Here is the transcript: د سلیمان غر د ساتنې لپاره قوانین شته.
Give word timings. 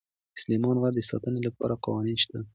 د 0.33 0.35
سلیمان 0.43 0.75
غر 0.81 0.93
د 0.95 0.99
ساتنې 1.11 1.39
لپاره 1.47 1.79
قوانین 1.85 2.17
شته. 2.23 2.39